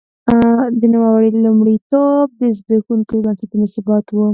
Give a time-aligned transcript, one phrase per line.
[0.79, 4.17] د نوموړي لومړیتوب د زبېښونکو بنسټونو ثبات و.